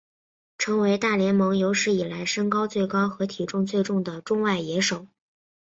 [0.57, 5.05] 成为大联盟有史以来身高最高和体重最重的中外野手。